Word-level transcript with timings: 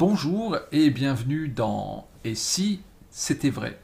Bonjour 0.00 0.56
et 0.72 0.88
bienvenue 0.88 1.48
dans 1.48 2.08
Et 2.24 2.34
si 2.34 2.80
c'était 3.10 3.50
vrai? 3.50 3.78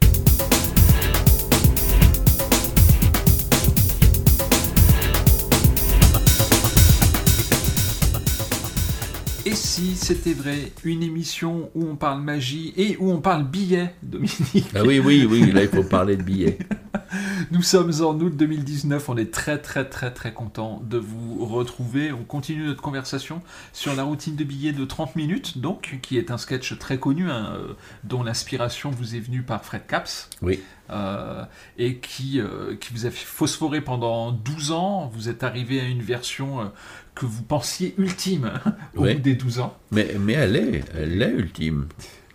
Et 9.45 9.53
si 9.53 9.95
c'était 9.95 10.33
vrai, 10.33 10.71
une 10.83 11.03
émission 11.03 11.69
où 11.75 11.85
on 11.85 11.95
parle 11.95 12.23
magie 12.23 12.73
et 12.75 12.97
où 12.99 13.11
on 13.11 13.21
parle 13.21 13.43
billets, 13.43 13.93
Dominique. 14.01 14.71
Ah 14.73 14.81
oui, 14.83 14.99
oui, 14.99 15.27
oui, 15.29 15.51
là 15.51 15.61
il 15.61 15.69
faut 15.69 15.83
parler 15.83 16.17
de 16.17 16.23
billets. 16.23 16.57
Nous 17.49 17.61
sommes 17.61 17.93
en 18.01 18.13
août 18.19 18.35
2019, 18.35 19.07
on 19.07 19.15
est 19.15 19.31
très 19.31 19.57
très 19.57 19.87
très 19.87 20.11
très 20.13 20.33
content 20.33 20.81
de 20.83 20.97
vous 20.97 21.45
retrouver. 21.45 22.11
On 22.11 22.23
continue 22.23 22.65
notre 22.65 22.81
conversation 22.81 23.41
sur 23.71 23.95
la 23.95 24.03
routine 24.03 24.35
de 24.35 24.43
billets 24.43 24.73
de 24.73 24.83
30 24.83 25.15
minutes, 25.15 25.57
donc, 25.59 25.99
qui 26.01 26.17
est 26.17 26.29
un 26.29 26.37
sketch 26.37 26.77
très 26.77 26.97
connu, 26.97 27.31
hein, 27.31 27.53
euh, 27.55 27.73
dont 28.03 28.21
l'inspiration 28.21 28.91
vous 28.91 29.15
est 29.15 29.21
venue 29.21 29.43
par 29.43 29.63
Fred 29.63 29.83
Caps. 29.87 30.29
Oui. 30.41 30.59
Euh, 30.89 31.45
et 31.77 31.97
qui, 31.97 32.41
euh, 32.41 32.75
qui 32.75 32.91
vous 32.93 33.05
a 33.05 33.11
phosphoré 33.11 33.79
pendant 33.79 34.31
12 34.33 34.71
ans. 34.71 35.09
Vous 35.13 35.29
êtes 35.29 35.43
arrivé 35.43 35.79
à 35.79 35.85
une 35.85 36.01
version 36.01 36.59
euh, 36.59 36.65
que 37.15 37.25
vous 37.25 37.43
pensiez 37.43 37.95
ultime 37.97 38.51
au 38.95 39.03
Oui. 39.03 39.13
bout 39.15 39.21
des 39.21 39.35
12 39.35 39.59
ans. 39.59 39.77
Mais, 39.91 40.15
mais 40.19 40.33
elle 40.33 40.55
est, 40.57 40.83
elle 40.93 41.21
est 41.21 41.31
ultime. 41.31 41.87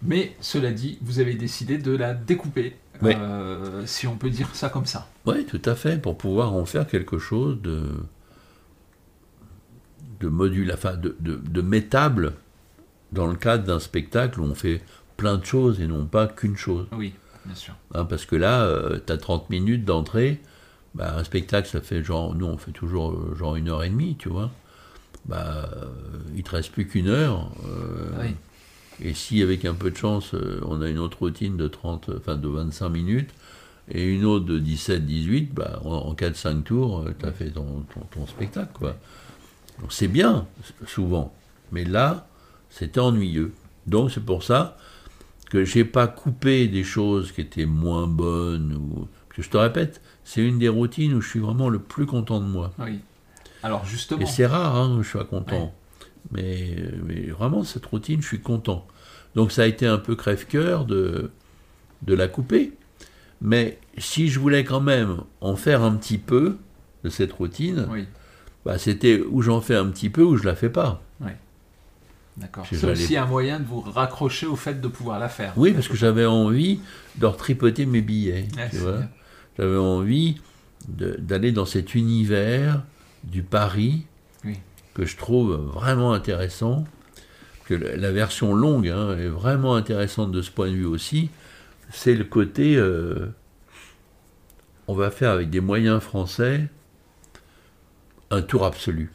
Mais 0.02 0.34
cela 0.40 0.72
dit, 0.72 0.98
vous 1.02 1.20
avez 1.20 1.34
décidé 1.34 1.78
de 1.78 1.94
la 1.94 2.12
découper, 2.14 2.76
Oui. 3.02 3.14
euh, 3.16 3.82
si 3.86 4.06
on 4.06 4.16
peut 4.16 4.30
dire 4.30 4.48
ça 4.54 4.68
comme 4.68 4.86
ça. 4.86 5.08
Oui, 5.26 5.44
tout 5.46 5.60
à 5.64 5.74
fait, 5.74 6.00
pour 6.00 6.16
pouvoir 6.16 6.52
en 6.54 6.64
faire 6.64 6.86
quelque 6.86 7.18
chose 7.18 7.60
de, 7.62 7.82
de 10.20 10.28
module, 10.28 10.70
enfin 10.72 10.94
de, 10.96 11.16
de, 11.20 11.36
de 11.36 11.62
métable 11.62 12.34
dans 13.12 13.26
le 13.26 13.34
cadre 13.36 13.64
d'un 13.64 13.80
spectacle 13.80 14.40
où 14.40 14.44
on 14.44 14.54
fait 14.54 14.80
plein 15.16 15.36
de 15.36 15.44
choses 15.44 15.80
et 15.80 15.86
non 15.86 16.06
pas 16.06 16.26
qu'une 16.26 16.56
chose. 16.56 16.86
Oui, 16.96 17.12
bien 17.44 17.54
sûr. 17.54 17.74
Hein, 17.94 18.04
parce 18.04 18.24
que 18.24 18.36
là, 18.36 18.68
tu 19.06 19.12
as 19.12 19.18
30 19.18 19.50
minutes 19.50 19.84
d'entrée, 19.84 20.40
bah, 20.94 21.14
un 21.16 21.24
spectacle, 21.24 21.68
ça 21.68 21.80
fait 21.80 22.02
genre, 22.02 22.34
nous 22.34 22.46
on 22.46 22.56
fait 22.56 22.72
toujours 22.72 23.12
euh, 23.12 23.34
genre 23.36 23.56
une 23.56 23.68
heure 23.68 23.82
et 23.82 23.90
demie, 23.90 24.16
tu 24.18 24.28
vois. 24.28 24.50
Bah, 25.26 25.68
euh, 25.76 25.86
il 26.34 26.42
te 26.42 26.50
reste 26.50 26.72
plus 26.72 26.86
qu'une 26.86 27.08
heure. 27.08 27.50
euh, 27.66 28.10
Oui. 28.22 28.34
Et 29.04 29.14
si 29.14 29.42
avec 29.42 29.64
un 29.64 29.74
peu 29.74 29.90
de 29.90 29.96
chance, 29.96 30.32
euh, 30.34 30.60
on 30.64 30.80
a 30.80 30.88
une 30.88 30.98
autre 30.98 31.18
routine 31.18 31.56
de 31.56 31.66
30, 31.68 32.10
enfin 32.18 32.36
de 32.36 32.48
25 32.48 32.88
minutes, 32.88 33.30
et 33.90 34.04
une 34.06 34.24
autre 34.24 34.46
de 34.46 34.60
17-18, 34.60 35.48
bah, 35.52 35.80
en, 35.84 35.90
en 35.92 36.14
4-5 36.14 36.62
tours, 36.62 37.04
tu 37.18 37.26
as 37.26 37.32
fait 37.32 37.50
ton, 37.50 37.84
ton- 37.92 38.06
ton 38.12 38.26
spectacle. 38.26 38.70
Quoi. 38.74 38.96
Donc 39.80 39.92
c'est 39.92 40.06
bien, 40.08 40.46
souvent. 40.86 41.34
Mais 41.72 41.84
là, 41.84 42.28
c'était 42.70 43.00
ennuyeux. 43.00 43.52
Donc 43.86 44.10
c'est 44.12 44.24
pour 44.24 44.44
ça 44.44 44.76
que 45.50 45.64
j'ai 45.64 45.84
pas 45.84 46.06
coupé 46.06 46.68
des 46.68 46.84
choses 46.84 47.32
qui 47.32 47.40
étaient 47.40 47.66
moins 47.66 48.06
bonnes. 48.06 48.74
Ou... 48.74 49.08
Que 49.30 49.42
je 49.42 49.48
te 49.50 49.56
répète, 49.56 50.00
c'est 50.24 50.46
une 50.46 50.58
des 50.58 50.68
routines 50.68 51.14
où 51.14 51.20
je 51.20 51.28
suis 51.28 51.40
vraiment 51.40 51.68
le 51.68 51.78
plus 51.80 52.06
content 52.06 52.38
de 52.40 52.46
moi. 52.46 52.72
Oui. 52.78 53.00
Alors 53.64 53.84
justement, 53.84 54.20
Et 54.20 54.26
c'est 54.26 54.46
rare 54.46 54.76
hein, 54.76 54.96
où 54.96 55.02
je 55.02 55.10
sois 55.10 55.24
content. 55.24 55.74
Mais, 56.30 56.76
mais 57.04 57.26
vraiment, 57.30 57.64
cette 57.64 57.84
routine, 57.86 58.22
je 58.22 58.26
suis 58.26 58.40
content. 58.40 58.86
Donc 59.34 59.52
ça 59.52 59.62
a 59.62 59.66
été 59.66 59.86
un 59.86 59.98
peu 59.98 60.14
crève-cœur 60.14 60.84
de, 60.84 61.30
de 62.02 62.14
la 62.14 62.28
couper. 62.28 62.72
Mais 63.40 63.78
si 63.98 64.28
je 64.28 64.38
voulais 64.38 64.64
quand 64.64 64.80
même 64.80 65.22
en 65.40 65.56
faire 65.56 65.82
un 65.82 65.94
petit 65.96 66.18
peu 66.18 66.56
de 67.04 67.10
cette 67.10 67.32
routine, 67.32 67.88
oui, 67.90 68.06
bah, 68.64 68.78
c'était 68.78 69.20
où 69.20 69.42
j'en 69.42 69.60
fais 69.60 69.74
un 69.74 69.86
petit 69.88 70.10
peu 70.10 70.22
ou 70.22 70.36
je 70.36 70.44
la 70.44 70.54
fais 70.54 70.70
pas. 70.70 71.02
d'accord. 72.36 72.66
C'est 72.70 72.84
aussi 72.84 73.16
un 73.16 73.26
moyen 73.26 73.58
de 73.60 73.64
vous 73.64 73.80
raccrocher 73.80 74.46
au 74.46 74.56
fait 74.56 74.80
de 74.80 74.88
pouvoir 74.88 75.18
la 75.18 75.28
faire. 75.28 75.52
Oui, 75.56 75.72
parce 75.72 75.88
que 75.88 75.96
j'avais 75.96 76.24
envie 76.26 76.80
de 77.16 77.26
retripoter 77.26 77.84
mes 77.86 78.00
billets. 78.00 78.46
J'avais 79.58 79.76
envie 79.76 80.40
d'aller 80.88 81.52
dans 81.52 81.66
cet 81.66 81.94
univers 81.94 82.82
du 83.24 83.42
Paris 83.42 84.06
Oui. 84.44 84.58
Que 84.94 85.04
je 85.04 85.16
trouve 85.16 85.54
vraiment 85.54 86.12
intéressant. 86.12 86.84
Que 87.66 87.74
la 87.74 88.10
version 88.10 88.54
longue 88.54 88.88
hein, 88.88 89.16
est 89.16 89.28
vraiment 89.28 89.76
intéressante 89.76 90.32
de 90.32 90.42
ce 90.42 90.50
point 90.50 90.68
de 90.68 90.74
vue 90.74 90.84
aussi. 90.84 91.30
C'est 91.90 92.14
le 92.14 92.24
côté, 92.24 92.76
euh, 92.76 93.28
on 94.88 94.94
va 94.94 95.10
faire 95.10 95.30
avec 95.30 95.48
des 95.48 95.60
moyens 95.60 96.02
français 96.02 96.68
un 98.30 98.42
tour 98.42 98.64
absolu. 98.64 99.12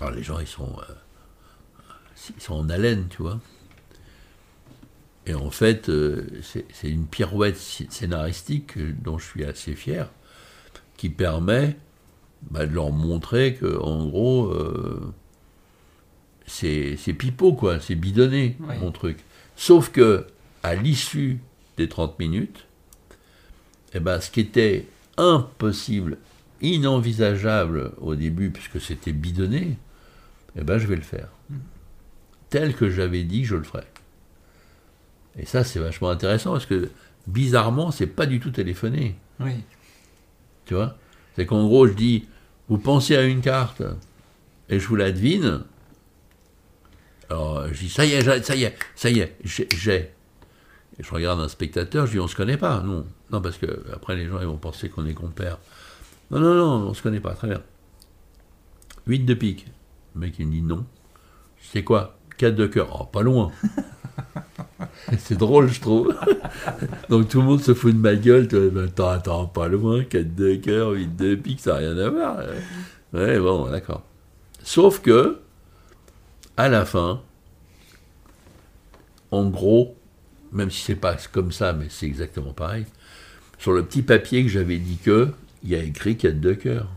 Alors 0.00 0.12
les 0.12 0.22
gens, 0.22 0.40
ils 0.40 0.46
sont, 0.46 0.76
euh, 0.90 0.94
ils 2.36 2.42
sont 2.42 2.54
en 2.54 2.68
haleine, 2.68 3.06
tu 3.08 3.22
vois. 3.22 3.38
Et 5.26 5.34
en 5.34 5.50
fait, 5.50 5.88
euh, 5.88 6.26
c'est 6.42 6.90
une 6.90 7.06
pirouette 7.06 7.56
sc- 7.56 7.90
scénaristique 7.90 8.76
dont 9.02 9.18
je 9.18 9.24
suis 9.24 9.44
assez 9.44 9.74
fier, 9.74 10.10
qui 10.96 11.08
permet 11.10 11.76
bah, 12.50 12.66
de 12.66 12.74
leur 12.74 12.92
montrer 12.92 13.54
que, 13.54 13.78
en 13.80 14.06
gros, 14.06 14.46
euh, 14.46 15.12
c'est 16.46 16.96
pipeau, 17.18 17.52
quoi, 17.54 17.80
c'est 17.80 17.94
bidonné, 17.94 18.56
mon 18.80 18.92
truc. 18.92 19.18
Sauf 19.56 19.90
que, 19.90 20.26
à 20.62 20.74
l'issue 20.74 21.40
des 21.76 21.88
30 21.88 22.18
minutes, 22.18 22.66
eh 23.94 24.00
ben, 24.00 24.20
ce 24.20 24.30
qui 24.30 24.40
était 24.40 24.86
impossible, 25.16 26.18
inenvisageable 26.60 27.92
au 28.00 28.14
début, 28.14 28.50
puisque 28.50 28.80
c'était 28.80 29.12
bidonné, 29.12 29.78
eh 30.56 30.62
ben, 30.62 30.78
je 30.78 30.86
vais 30.86 30.96
le 30.96 31.02
faire. 31.02 31.28
Tel 32.50 32.74
que 32.74 32.90
j'avais 32.90 33.24
dit, 33.24 33.44
je 33.44 33.56
le 33.56 33.64
ferai. 33.64 33.84
Et 35.38 35.46
ça, 35.46 35.64
c'est 35.64 35.80
vachement 35.80 36.10
intéressant 36.10 36.52
parce 36.52 36.66
que 36.66 36.90
bizarrement, 37.26 37.90
c'est 37.90 38.06
pas 38.06 38.26
du 38.26 38.38
tout 38.38 38.50
téléphoné. 38.50 39.16
Oui, 39.40 39.52
Tu 40.66 40.74
vois? 40.74 40.96
C'est 41.34 41.46
qu'en 41.46 41.66
gros, 41.66 41.88
je 41.88 41.94
dis, 41.94 42.26
vous 42.68 42.78
pensez 42.78 43.16
à 43.16 43.22
une 43.22 43.40
carte 43.40 43.82
et 44.68 44.80
je 44.80 44.86
vous 44.88 44.96
la 44.96 45.12
devine. 45.12 45.64
Alors, 47.30 47.68
je 47.72 47.80
dis, 47.80 47.88
ça 47.90 48.04
y 48.04 48.12
est, 48.12 48.22
ça 48.22 48.54
y 48.54 48.64
est, 48.64 48.76
ça 48.94 49.10
y 49.10 49.20
est, 49.20 49.36
j'ai. 49.44 50.10
Et 50.96 51.02
je 51.02 51.10
regarde 51.10 51.40
un 51.40 51.48
spectateur, 51.48 52.06
je 52.06 52.12
dis, 52.12 52.20
on 52.20 52.28
se 52.28 52.36
connaît 52.36 52.56
pas. 52.56 52.80
Non, 52.80 53.06
non, 53.30 53.40
parce 53.40 53.58
que 53.58 53.84
après 53.92 54.14
les 54.16 54.26
gens 54.26 54.40
ils 54.40 54.46
vont 54.46 54.56
penser 54.56 54.88
qu'on 54.88 55.06
est 55.06 55.14
compères. 55.14 55.58
Non, 56.30 56.40
non, 56.40 56.54
non, 56.54 56.88
on 56.88 56.94
se 56.94 57.02
connaît 57.02 57.20
pas, 57.20 57.34
très 57.34 57.48
bien. 57.48 57.62
8 59.06 59.20
de 59.20 59.34
pique. 59.34 59.66
Le 60.14 60.20
mec, 60.20 60.34
il 60.38 60.46
me 60.46 60.52
dit 60.52 60.62
non. 60.62 60.86
C'est 61.72 61.84
quoi? 61.84 62.16
4 62.38 62.54
de 62.54 62.66
cœur. 62.66 62.98
Oh, 63.00 63.04
pas 63.04 63.22
loin. 63.22 63.52
C'est 65.18 65.36
drôle, 65.36 65.68
je 65.68 65.80
trouve. 65.80 66.14
Donc 67.08 67.28
tout 67.28 67.40
le 67.40 67.46
monde 67.46 67.60
se 67.60 67.74
fout 67.74 67.94
de 67.94 67.98
ma 67.98 68.14
gueule. 68.14 68.48
Attends, 68.84 69.08
attends, 69.08 69.46
pas 69.46 69.68
loin, 69.68 70.04
4 70.04 70.34
de 70.34 70.54
cœur, 70.56 70.90
8 70.90 71.16
de 71.16 71.34
pique, 71.34 71.60
ça 71.60 71.72
n'a 71.72 71.78
rien 71.78 71.98
à 71.98 72.08
voir. 72.08 72.38
Ouais, 73.12 73.38
bon, 73.38 73.70
d'accord. 73.70 74.02
Sauf 74.62 75.00
que, 75.00 75.38
à 76.56 76.68
la 76.68 76.84
fin, 76.84 77.20
en 79.30 79.48
gros, 79.48 79.94
même 80.52 80.70
si 80.70 80.82
c'est 80.82 80.94
pas 80.94 81.16
comme 81.32 81.52
ça, 81.52 81.72
mais 81.72 81.86
c'est 81.90 82.06
exactement 82.06 82.52
pareil, 82.52 82.86
sur 83.58 83.72
le 83.72 83.84
petit 83.84 84.02
papier 84.02 84.42
que 84.42 84.48
j'avais 84.48 84.78
dit 84.78 84.96
que, 84.96 85.28
il 85.62 85.70
y 85.70 85.74
a 85.74 85.82
écrit 85.82 86.16
4 86.16 86.40
de 86.40 86.52
cœur. 86.54 86.88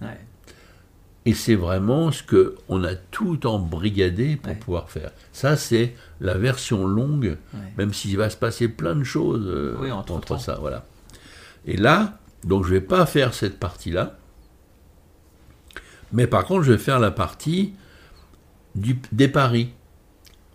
Et 1.27 1.33
c'est 1.33 1.55
vraiment 1.55 2.11
ce 2.13 2.23
que 2.23 2.55
on 2.69 2.83
a 2.85 2.95
tout 2.95 3.45
embrigadé 3.45 4.37
pour 4.37 4.53
Ouais. 4.53 4.57
pouvoir 4.59 4.89
faire. 4.89 5.11
Ça, 5.33 5.57
c'est 5.57 5.93
la 6.21 6.37
version 6.37 6.87
longue, 6.87 7.37
Ouais. 7.53 7.59
même 7.77 7.93
s'il 7.93 8.15
va 8.15 8.29
se 8.29 8.37
passer 8.37 8.69
plein 8.69 8.95
de 8.95 9.03
choses 9.03 9.43
euh, 9.45 9.75
Oui, 9.81 9.91
entre-temps. 9.91 10.39
ça. 10.39 10.57
Voilà. 10.61 10.85
Et 11.65 11.75
là, 11.75 12.17
donc 12.45 12.63
je 12.65 12.69
vais 12.71 12.81
pas 12.81 13.05
faire 13.05 13.33
cette 13.33 13.59
partie-là, 13.59 14.17
mais 16.13 16.27
par 16.27 16.45
contre, 16.45 16.63
je 16.63 16.71
vais 16.71 16.77
faire 16.77 16.99
la 16.99 17.11
partie 17.11 17.73
du, 18.75 18.97
des 19.11 19.27
paris. 19.27 19.69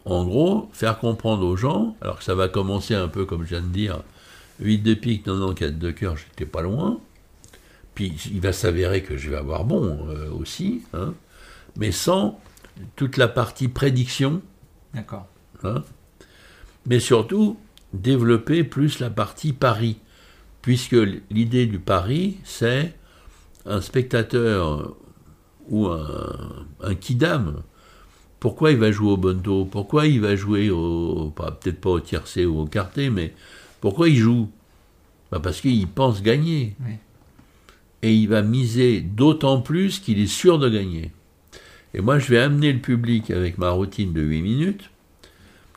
En 0.04 0.24
gros, 0.24 0.68
faire 0.72 0.98
comprendre 0.98 1.44
aux 1.46 1.56
gens, 1.56 1.96
alors 2.00 2.18
que 2.18 2.25
ça 2.25 2.34
va 2.34 2.48
commencer 2.48 2.94
un 2.94 3.08
peu 3.08 3.25
comme 3.26 3.42
je 3.44 3.50
viens 3.50 3.60
de 3.60 3.66
dire, 3.66 4.02
8 4.60 4.78
de 4.78 4.94
pique, 4.94 5.26
non, 5.26 5.36
non, 5.36 5.52
4 5.54 5.78
de 5.78 5.90
cœur, 5.90 6.16
j'étais 6.16 6.46
pas 6.46 6.62
loin. 6.62 6.98
Puis 7.94 8.14
il 8.32 8.40
va 8.40 8.52
s'avérer 8.52 9.02
que 9.02 9.16
je 9.16 9.30
vais 9.30 9.36
avoir 9.36 9.64
bon 9.64 10.08
euh, 10.08 10.30
aussi, 10.30 10.82
hein, 10.94 11.14
mais 11.76 11.92
sans 11.92 12.40
toute 12.96 13.16
la 13.18 13.28
partie 13.28 13.68
prédiction, 13.68 14.40
D'accord. 14.94 15.26
hein, 15.62 15.82
mais 16.86 17.00
surtout 17.00 17.58
développer 17.92 18.64
plus 18.64 18.98
la 18.98 19.10
partie 19.10 19.52
pari, 19.52 19.98
puisque 20.62 20.96
l'idée 21.30 21.66
du 21.66 21.78
pari, 21.78 22.38
c'est 22.44 22.94
un 23.66 23.80
spectateur 23.80 24.94
ou 25.68 25.88
un, 25.88 26.66
un 26.82 26.94
kidam. 26.94 27.62
Pourquoi 28.40 28.72
il 28.72 28.78
va 28.78 28.90
jouer 28.90 29.12
au 29.12 29.16
bonto 29.16 29.64
Pourquoi 29.66 30.06
il 30.06 30.20
va 30.20 30.34
jouer 30.34 30.70
au, 30.70 31.30
peut-être 31.36 31.80
pas 31.80 31.90
au 31.90 32.00
tiercé 32.00 32.44
ou 32.46 32.60
au 32.60 32.66
quarté, 32.66 33.10
mais 33.10 33.34
pourquoi 33.80 34.08
il 34.08 34.16
joue? 34.16 34.50
Bah 35.30 35.38
Parce 35.40 35.60
qu'il 35.60 35.86
pense 35.86 36.22
gagner. 36.22 36.74
Oui. 36.84 36.94
Et 38.02 38.12
il 38.14 38.28
va 38.28 38.43
miser 38.43 39.00
d'autant 39.00 39.60
plus 39.60 40.00
qu'il 40.00 40.19
est 40.20 40.26
sûr 40.26 40.58
de 40.58 40.69
gagner. 40.69 41.12
Et 41.94 42.00
moi, 42.00 42.19
je 42.19 42.28
vais 42.28 42.38
amener 42.38 42.72
le 42.72 42.81
public 42.81 43.31
avec 43.31 43.58
ma 43.58 43.70
routine 43.70 44.12
de 44.12 44.22
8 44.22 44.43
minutes 44.43 44.90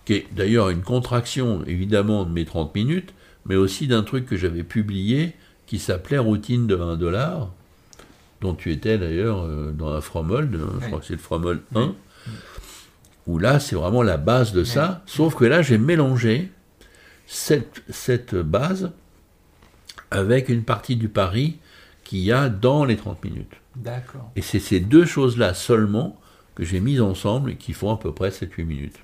qui 0.05 0.13
est 0.13 0.27
d'ailleurs 0.35 0.69
une 0.69 0.83
contraction 0.83 1.63
évidemment 1.65 2.25
de 2.25 2.31
mes 2.31 2.45
30 2.45 2.75
minutes, 2.75 3.13
mais 3.47 3.55
aussi 3.55 3.87
d'un 3.87 4.03
truc 4.03 4.27
que 4.27 4.37
j'avais 4.37 4.61
publié 4.63 5.33
qui 5.65 5.79
s'appelait 5.79 6.19
Routine 6.19 6.67
de 6.67 6.75
1 6.77 6.95
dollar, 6.97 7.51
dont 8.41 8.53
tu 8.53 8.71
étais 8.71 8.99
d'ailleurs 8.99 9.41
euh, 9.43 9.71
dans 9.71 9.89
un 9.93 10.01
Fromold, 10.01 10.53
euh, 10.53 10.67
je 10.73 10.83
Oui. 10.83 10.87
crois 10.87 10.99
que 10.99 11.05
c'est 11.07 11.13
le 11.13 11.19
Fromold 11.19 11.61
1, 11.73 11.93
où 13.25 13.39
là 13.39 13.59
c'est 13.59 13.75
vraiment 13.75 14.03
la 14.03 14.17
base 14.17 14.53
de 14.53 14.63
ça, 14.63 15.01
sauf 15.07 15.33
que 15.35 15.45
là 15.45 15.63
j'ai 15.63 15.79
mélangé 15.79 16.51
cette, 17.25 17.81
cette 17.89 18.35
base 18.35 18.91
avec 20.11 20.49
une 20.49 20.63
partie 20.63 20.95
du 20.95 21.09
pari 21.09 21.57
qu'il 22.05 22.19
y 22.19 22.31
a 22.31 22.47
dans 22.47 22.85
les 22.85 22.95
30 22.95 23.21
minutes. 23.25 23.51
D'accord. 23.75 24.31
Et 24.37 24.41
c'est 24.41 24.59
ces 24.61 24.79
deux 24.79 25.05
choses-là 25.05 25.53
seulement 25.53 26.17
que 26.55 26.63
j'ai 26.63 26.79
mises 26.79 27.01
ensemble 27.01 27.51
et 27.51 27.55
qui 27.57 27.73
font 27.73 27.91
à 27.93 27.97
peu 27.97 28.13
près 28.13 28.29
7-8 28.29 28.63
minutes. 28.63 28.95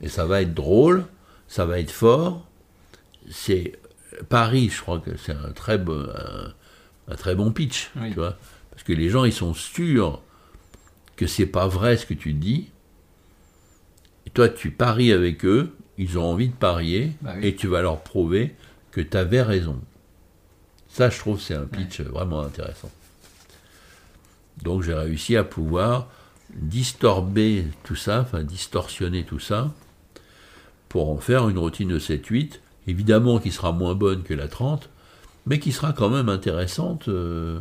Et 0.00 0.08
ça 0.08 0.24
va 0.24 0.40
être 0.40 0.54
drôle, 0.54 1.04
ça 1.48 1.66
va 1.66 1.78
être 1.78 1.90
fort. 1.90 2.46
C'est 3.30 3.78
Paris, 4.30 4.70
je 4.70 4.80
crois 4.80 4.98
que 5.00 5.16
c'est 5.18 5.32
un 5.34 5.52
très 5.52 5.76
bon, 5.76 6.06
un, 6.14 7.12
un 7.12 7.16
très 7.16 7.34
bon 7.34 7.52
pitch, 7.52 7.90
Oui. 8.00 8.08
tu 8.08 8.14
vois, 8.14 8.38
parce 8.70 8.82
que 8.82 8.92
les 8.94 9.10
gens 9.10 9.24
ils 9.24 9.32
sont 9.32 9.52
sûrs 9.54 10.22
que 11.16 11.26
c'est 11.26 11.46
pas 11.46 11.66
vrai 11.68 11.96
ce 11.96 12.06
que 12.06 12.14
tu 12.14 12.32
dis. 12.32 12.70
Et 14.26 14.30
toi 14.30 14.48
tu 14.48 14.70
paries 14.70 15.12
avec 15.12 15.44
eux, 15.44 15.74
ils 15.98 16.18
ont 16.18 16.24
envie 16.24 16.48
de 16.48 16.54
parier 16.54 17.12
Bah 17.22 17.34
oui. 17.36 17.46
et 17.48 17.54
tu 17.56 17.66
vas 17.66 17.82
leur 17.82 18.00
prouver 18.02 18.54
que 18.90 19.00
tu 19.00 19.16
avais 19.16 19.42
raison. 19.42 19.80
Ça, 20.94 21.10
je 21.10 21.18
trouve, 21.18 21.40
c'est 21.40 21.54
un 21.54 21.66
pitch 21.66 22.02
vraiment 22.02 22.40
intéressant. 22.40 22.90
Donc, 24.62 24.84
j'ai 24.84 24.94
réussi 24.94 25.36
à 25.36 25.42
pouvoir 25.42 26.06
distorber 26.54 27.66
tout 27.82 27.96
ça, 27.96 28.20
enfin 28.20 28.44
distorsionner 28.44 29.24
tout 29.24 29.40
ça, 29.40 29.74
pour 30.88 31.10
en 31.10 31.16
faire 31.16 31.48
une 31.48 31.58
routine 31.58 31.88
de 31.88 31.98
7-8, 31.98 32.60
évidemment 32.86 33.40
qui 33.40 33.50
sera 33.50 33.72
moins 33.72 33.96
bonne 33.96 34.22
que 34.22 34.34
la 34.34 34.46
30, 34.46 34.88
mais 35.46 35.58
qui 35.58 35.72
sera 35.72 35.92
quand 35.92 36.10
même 36.10 36.28
intéressante 36.28 37.08
euh, 37.08 37.60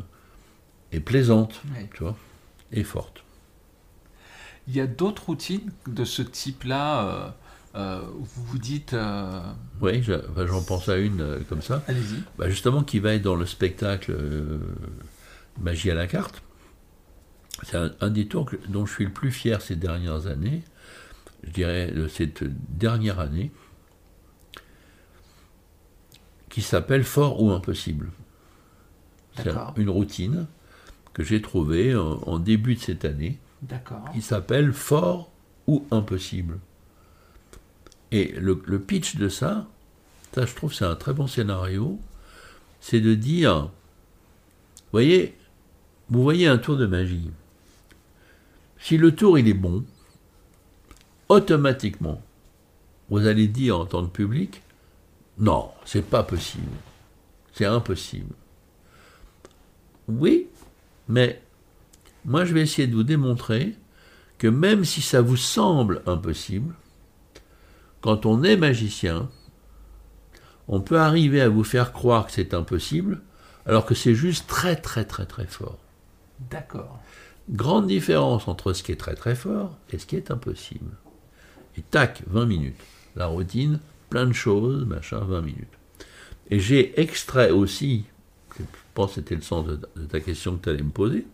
et 0.92 1.00
plaisante, 1.00 1.64
tu 1.96 2.04
vois, 2.04 2.16
et 2.72 2.84
forte. 2.84 3.24
Il 4.68 4.76
y 4.76 4.80
a 4.80 4.86
d'autres 4.86 5.26
routines 5.26 5.72
de 5.88 6.06
ce 6.06 6.22
type-là 6.22 7.08
euh, 7.08 7.30
euh, 7.76 8.02
vous 8.16 8.44
vous 8.46 8.58
dites. 8.60 8.94
euh, 8.94 9.42
Oui, 9.82 10.02
je- 10.04 10.14
j'en 10.46 10.62
pense 10.64 10.90
à 10.90 10.98
une 10.98 11.22
euh, 11.22 11.40
comme 11.50 11.62
ça. 11.62 11.84
Allez-y. 11.88 12.24
Bah, 12.38 12.50
justement 12.50 12.84
qui 12.84 13.00
va 13.00 13.14
être 13.14 13.22
dans 13.24 13.36
le 13.36 13.46
spectacle 13.46 14.16
Magie 15.60 15.92
à 15.92 15.96
la 15.96 16.08
carte. 16.08 16.42
C'est 17.64 17.78
un, 17.78 17.92
un 18.02 18.10
des 18.10 18.28
tours 18.28 18.46
que- 18.46 18.58
dont 18.68 18.86
je 18.86 18.94
suis 18.94 19.06
le 19.06 19.12
plus 19.12 19.32
fier 19.32 19.62
ces 19.62 19.76
dernières 19.76 20.28
années, 20.28 20.64
je 21.44 21.52
dirais 21.52 21.92
de 21.92 22.08
cette 22.08 22.44
dernière 22.78 23.20
année, 23.20 23.52
qui 26.50 26.62
s'appelle 26.62 27.04
Fort 27.04 27.42
ou 27.42 27.52
Impossible. 27.52 28.10
C'est 29.36 29.50
une 29.78 29.90
routine 29.90 30.46
que 31.14 31.24
j'ai 31.24 31.42
trouvée 31.42 31.96
en, 31.96 32.20
en 32.24 32.38
début 32.40 32.76
de 32.76 32.80
cette 32.80 33.06
année, 33.06 33.40
D'accord. 33.64 34.10
qui 34.14 34.22
s'appelle 34.22 34.74
Fort 34.74 35.32
ou 35.68 35.86
Impossible. 35.92 36.60
Et 38.14 38.32
le, 38.40 38.56
pitch 38.80 39.16
de 39.16 39.28
ça, 39.28 39.68
ça 40.36 40.46
je 40.46 40.54
trouve 40.54 40.72
c'est 40.72 40.86
un 40.86 40.96
très 40.96 41.14
bon 41.14 41.26
scénario, 41.26 42.00
c'est 42.80 43.02
de 43.02 43.16
dire, 43.16 43.72
voyez, 44.92 45.36
vous 46.10 46.22
voyez 46.22 46.46
un 46.46 46.60
tour 46.60 46.78
de 46.78 46.86
magie. 46.86 47.32
Si 48.80 48.98
le 48.98 49.16
tour 49.16 49.40
il 49.40 49.48
est 49.48 49.56
bon, 49.56 49.84
automatiquement, 51.28 52.22
vous 53.10 53.26
allez 53.26 53.48
dire 53.48 53.80
en 53.80 53.88
tant 53.88 54.06
que 54.06 54.12
public, 54.12 54.62
non, 55.40 55.72
c'est 55.84 56.06
pas 56.06 56.22
possible, 56.22 56.70
c'est 57.52 57.66
impossible. 57.66 58.36
Oui, 60.08 60.50
mais 61.08 61.42
moi 62.26 62.46
je 62.46 62.54
vais 62.54 62.62
essayer 62.62 62.88
de 62.88 62.94
vous 62.94 63.02
démontrer 63.02 63.74
que 64.38 64.48
même 64.48 64.86
si 64.86 65.02
ça 65.02 65.22
vous 65.22 65.38
semble 65.38 66.04
impossible, 66.06 66.76
quand 68.04 68.26
on 68.26 68.44
est 68.44 68.58
magicien, 68.58 69.30
on 70.68 70.82
peut 70.82 71.00
arriver 71.00 71.40
à 71.40 71.48
vous 71.48 71.64
faire 71.64 71.94
croire 71.94 72.26
que 72.26 72.34
c'est 72.34 72.54
impossible, 72.54 73.22
alors 73.66 73.86
que 73.86 73.96
c'est 73.96 74.14
juste 74.14 74.46
très 74.46 74.76
très 74.76 75.06
très 75.06 75.26
très 75.26 75.48
fort. 75.48 75.80
D'accord. 76.52 77.00
Grande 77.50 77.88
différence 77.88 78.50
entre 78.50 78.74
ce 78.74 78.84
qui 78.84 78.92
est 78.92 78.98
très 78.98 79.16
très 79.16 79.36
fort 79.36 79.78
et 79.90 79.98
ce 79.98 80.06
qui 80.06 80.18
est 80.18 80.32
impossible. 80.32 80.92
Et 81.78 81.82
tac, 81.82 82.24
20 82.28 82.46
minutes. 82.46 82.82
La 83.16 83.28
routine, 83.28 83.80
plein 84.10 84.26
de 84.26 84.34
choses, 84.34 84.86
machin, 84.86 85.20
20 85.20 85.42
minutes. 85.42 85.78
Et 86.52 86.60
j'ai 86.60 87.00
extrait 87.00 87.52
aussi, 87.52 88.04
je 88.60 88.66
pense 88.96 89.12
que 89.12 89.16
c'était 89.16 89.36
le 89.36 89.42
sens 89.42 89.66
de, 89.66 89.80
de 89.96 90.06
ta 90.08 90.20
question 90.20 90.58
que 90.58 90.64
tu 90.64 90.70
allais 90.70 90.84
me 90.84 90.90
poser, 90.90 91.26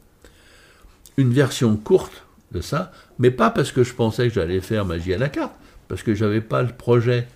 une 1.18 1.34
version 1.34 1.76
courte 1.78 2.26
de 2.52 2.62
ça, 2.62 2.92
mais 3.18 3.32
pas 3.32 3.50
parce 3.50 3.72
que 3.72 3.84
je 3.84 3.96
pensais 3.96 4.28
que 4.28 4.36
j'allais 4.36 4.62
faire 4.62 4.86
magie 4.86 5.16
à 5.16 5.18
la 5.18 5.30
carte, 5.30 5.56
parce 5.90 6.02
que 6.04 6.16
j'avais 6.16 6.40
pas 6.42 6.62
le 6.62 6.70
projet, 6.70 7.28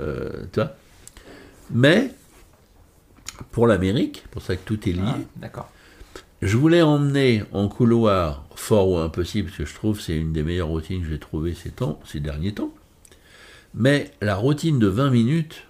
euh, 0.00 0.44
tu 0.52 0.58
vois. 0.60 0.74
Mais 1.70 2.10
pour 3.52 3.66
l'Amérique, 3.68 4.24
pour 4.32 4.42
ça 4.42 4.56
que 4.56 4.64
tout 4.64 4.88
est 4.88 4.92
lié, 4.92 5.02
Ah, 5.06 5.16
D'accord. 5.36 5.70
je 6.42 6.56
voulais 6.56 6.82
emmener 6.82 7.44
en 7.52 7.68
couloir 7.68 8.44
fort 8.56 8.88
ou 8.90 8.96
impossible, 8.98 9.48
parce 9.48 9.58
que 9.58 9.64
je 9.66 9.74
trouve 9.74 9.98
que 9.98 10.02
c'est 10.02 10.16
une 10.16 10.32
des 10.32 10.42
meilleures 10.42 10.68
routines 10.68 11.02
que 11.02 11.08
j'ai 11.08 11.18
trouvées 11.20 11.54
ces, 11.54 11.70
temps, 11.70 12.00
ces 12.04 12.18
derniers 12.20 12.52
temps. 12.54 12.72
Mais 13.74 14.10
la 14.20 14.34
routine 14.34 14.78
de 14.78 14.86
20 14.88 15.10
minutes, 15.10 15.64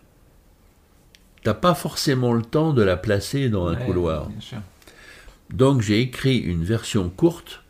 t'as 1.42 1.54
pas 1.54 1.74
forcément 1.74 2.32
le 2.32 2.42
temps 2.42 2.72
de 2.72 2.82
la 2.82 2.96
placer 2.96 3.48
dans 3.50 3.66
un 3.66 3.74
Ouais, 3.76 3.84
couloir. 3.84 4.28
Bien 4.28 4.40
sûr. 4.40 4.58
Donc 5.50 5.80
j'ai 5.82 6.00
écrit 6.00 6.38
une 6.38 6.62
version 6.62 7.08
courte 7.10 7.62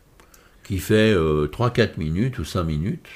qui 0.65 0.79
fait 0.79 1.13
euh, 1.15 1.49
3-4 1.51 1.97
minutes 1.99 2.39
ou 2.39 2.45
5 2.45 2.65
minutes, 2.65 3.07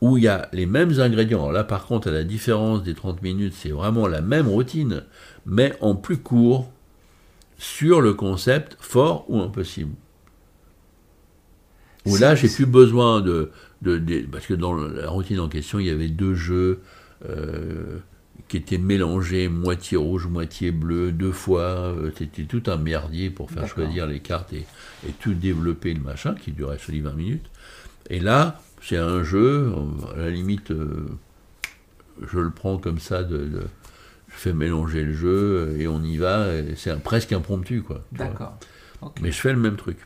où 0.00 0.16
il 0.18 0.24
y 0.24 0.28
a 0.28 0.48
les 0.52 0.66
mêmes 0.66 0.98
ingrédients. 1.00 1.40
Alors 1.40 1.52
là 1.52 1.64
par 1.64 1.86
contre, 1.86 2.08
à 2.08 2.12
la 2.12 2.24
différence 2.24 2.82
des 2.82 2.94
30 2.94 3.22
minutes, 3.22 3.54
c'est 3.56 3.70
vraiment 3.70 4.06
la 4.08 4.20
même 4.22 4.48
routine, 4.48 5.04
mais 5.46 5.74
en 5.80 5.94
plus 5.94 6.18
court, 6.18 6.70
sur 7.58 8.00
le 8.00 8.14
concept 8.14 8.76
fort 8.80 9.26
ou 9.28 9.40
impossible. 9.40 9.94
Où 12.06 12.16
là, 12.16 12.34
j'ai 12.34 12.48
plus 12.48 12.66
besoin 12.66 13.20
de, 13.20 13.50
de, 13.82 13.98
de- 13.98 14.26
Parce 14.30 14.46
que 14.46 14.54
dans 14.54 14.72
la 14.74 15.08
routine 15.10 15.38
en 15.40 15.48
question, 15.48 15.78
il 15.78 15.86
y 15.86 15.90
avait 15.90 16.08
deux 16.08 16.34
jeux 16.34 16.80
euh, 17.28 17.98
qui 18.48 18.56
étaient 18.56 18.78
mélangés, 18.78 19.48
moitié 19.48 19.98
rouge, 19.98 20.26
moitié 20.26 20.70
bleu, 20.70 21.12
deux 21.12 21.32
fois. 21.32 21.60
euh, 21.60 22.10
C'était 22.16 22.44
tout 22.44 22.62
un 22.68 22.76
merdier 22.78 23.28
pour 23.30 23.50
faire 23.50 23.66
choisir 23.66 24.06
les 24.06 24.20
cartes 24.20 24.52
et, 24.54 24.66
et 25.06 25.12
tout 25.12 25.34
développer 25.34 25.92
le 25.92 26.00
machin, 26.00 26.34
qui 26.34 26.52
durait 26.52 26.78
seulement 26.78 27.10
20 27.10 27.16
minutes. 27.16 27.50
Et 28.08 28.20
là, 28.20 28.60
c'est 28.80 28.96
un 28.96 29.22
jeu, 29.22 29.72
à 30.14 30.18
la 30.18 30.30
limite, 30.30 30.70
euh, 30.70 31.06
je 32.26 32.38
le 32.38 32.50
prends 32.50 32.78
comme 32.78 32.98
ça, 32.98 33.22
de, 33.22 33.38
de- 33.38 33.66
je 34.28 34.34
fais 34.36 34.52
mélanger 34.52 35.02
le 35.04 35.12
jeu 35.12 35.76
et 35.78 35.88
on 35.88 36.02
y 36.02 36.16
va, 36.16 36.46
c'est 36.76 36.90
un- 36.90 36.98
presque 36.98 37.32
impromptu, 37.32 37.82
quoi. 37.82 38.04
D'accord. 38.12 38.56
Mais 39.22 39.32
je 39.32 39.40
fais 39.40 39.52
le 39.52 39.58
même 39.58 39.76
truc. 39.76 39.98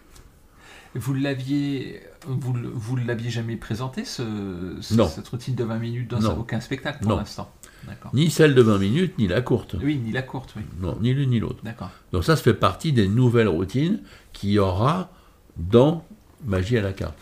Vous 0.96 1.12
l'aviez, 1.12 2.00
vous, 2.26 2.96
l'aviez 2.96 3.28
jamais 3.28 3.56
présenté 3.56 4.04
ce, 4.04 4.76
ce- 4.80 4.94
Non. 4.94 5.08
cette 5.08 5.26
routine 5.26 5.56
de 5.56 5.64
20 5.64 5.78
minutes 5.78 6.08
dans 6.10 6.20
Non. 6.20 6.38
aucun 6.38 6.60
spectacle 6.60 7.00
pour 7.00 7.10
Non. 7.10 7.16
l'instant. 7.16 7.52
D'accord. 7.88 8.12
Ni 8.14 8.30
celle 8.30 8.54
de 8.54 8.62
20 8.62 8.78
minutes, 8.78 9.18
ni 9.18 9.26
la 9.26 9.42
courte. 9.42 9.74
Oui, 9.82 9.98
ni 10.02 10.12
la 10.12 10.22
courte, 10.22 10.54
oui. 10.56 10.62
Non, 10.80 10.96
ni 11.00 11.12
l'une 11.12 11.30
ni 11.30 11.40
l'autre. 11.40 11.64
D'accord. 11.64 11.90
Donc 12.12 12.22
ça, 12.24 12.36
ça 12.36 12.42
fait 12.42 12.54
partie 12.54 12.92
des 12.92 13.08
nouvelles 13.08 13.48
routines 13.48 14.00
qu'il 14.32 14.50
y 14.50 14.58
aura 14.60 15.10
dans 15.56 16.06
Magie 16.46 16.78
à 16.78 16.82
la 16.82 16.92
carte. 16.92 17.18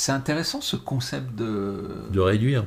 C'est 0.00 0.12
intéressant 0.12 0.62
ce 0.62 0.76
concept 0.76 1.34
de 1.34 1.84
De 2.10 2.20
réduire. 2.20 2.64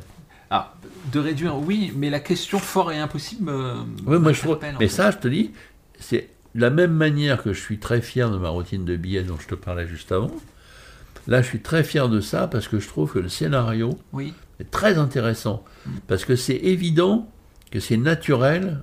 ah, 0.52 0.75
de 1.12 1.20
réduire. 1.20 1.58
Oui, 1.58 1.92
mais 1.96 2.12
la 2.12 2.20
question 2.20 2.60
fort 2.60 2.92
et 2.92 3.00
impossible. 3.00 3.50
me- 3.52 3.74
Oui, 4.06 4.20
moi 4.20 4.34
je 4.34 4.42
trouve. 4.42 4.60
Mais 4.62 4.88
fait. 4.88 4.88
ça, 4.88 5.10
je 5.10 5.18
te 5.18 5.28
dis, 5.28 5.50
c'est 6.00 6.30
de 6.54 6.62
la 6.62 6.70
même 6.70 6.94
manière 6.94 7.42
que 7.42 7.52
je 7.52 7.60
suis 7.60 7.80
très 7.80 8.02
fier 8.02 8.30
de 8.30 8.38
ma 8.38 8.50
routine 8.50 8.86
de 8.86 8.96
billets 8.96 9.24
dont 9.24 9.38
je 9.40 9.48
te 9.48 9.56
parlais 9.56 9.88
juste 9.88 10.12
avant. 10.12 10.30
Là, 11.25 11.42
je 11.42 11.48
suis 11.48 11.60
très 11.62 11.84
fier 11.84 12.08
de 12.08 12.22
ça 12.22 12.48
parce 12.48 12.68
que 12.68 12.78
je 12.80 12.88
trouve 12.88 13.12
que 13.13 13.18
le 13.20 13.30
scénario 13.30 13.98
Oui. 14.12 14.32
est 14.60 14.70
très 14.70 15.00
intéressant. 15.00 15.63
Parce 16.08 16.25
que 16.25 16.36
c'est 16.36 16.58
évident 16.58 17.28
que 17.72 17.80
c'est 17.80 17.98
naturel. 17.98 18.82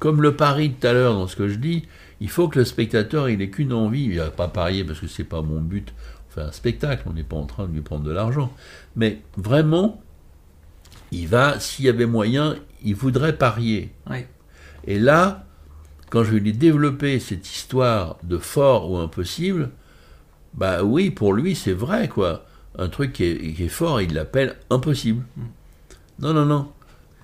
Comme 0.00 0.20
le 0.22 0.34
pari 0.34 0.70
de 0.70 0.74
tout 0.74 0.86
à 0.88 0.92
l'heure 0.92 1.14
dans 1.14 1.26
ce 1.28 1.36
que 1.36 1.46
je 1.48 1.54
dis, 1.54 1.86
il 2.20 2.28
faut 2.28 2.48
que 2.48 2.58
le 2.58 2.64
spectateur 2.66 3.28
il 3.30 3.40
ait 3.40 3.48
qu'une 3.48 3.72
envie. 3.72 4.04
Il 4.06 4.18
va 4.18 4.30
pas 4.30 4.48
parier 4.48 4.82
parce 4.82 4.98
que 5.00 5.06
c'est 5.06 5.24
pas 5.24 5.40
mon 5.40 5.60
but. 5.60 5.94
Fait 6.36 6.42
un 6.42 6.52
spectacle, 6.52 7.04
on 7.06 7.14
n'est 7.14 7.22
pas 7.22 7.36
en 7.36 7.46
train 7.46 7.66
de 7.66 7.72
lui 7.72 7.80
prendre 7.80 8.04
de 8.04 8.10
l'argent. 8.10 8.52
Mais 8.94 9.22
vraiment, 9.38 10.02
il 11.10 11.28
va, 11.28 11.58
s'il 11.58 11.86
y 11.86 11.88
avait 11.88 12.04
moyen, 12.04 12.56
il 12.84 12.94
voudrait 12.94 13.38
parier. 13.38 13.90
Oui. 14.10 14.18
Et 14.86 14.98
là, 14.98 15.46
quand 16.10 16.24
je 16.24 16.34
lui 16.34 16.50
ai 16.50 16.52
développé 16.52 17.18
cette 17.20 17.50
histoire 17.50 18.18
de 18.22 18.36
fort 18.36 18.90
ou 18.90 18.98
impossible, 18.98 19.70
bah 20.52 20.84
oui, 20.84 21.10
pour 21.10 21.32
lui, 21.32 21.54
c'est 21.54 21.72
vrai, 21.72 22.08
quoi. 22.08 22.44
un 22.78 22.88
truc 22.90 23.14
qui 23.14 23.24
est, 23.24 23.54
qui 23.54 23.64
est 23.64 23.68
fort, 23.68 24.02
il 24.02 24.12
l'appelle 24.12 24.56
impossible. 24.68 25.24
Mm. 25.36 25.42
Non, 26.18 26.34
non, 26.34 26.44
non. 26.44 26.72